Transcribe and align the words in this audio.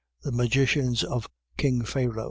.The 0.23 0.31
magicians 0.31 1.03
of 1.03 1.29
king 1.57 1.83
Pharao. 1.83 2.19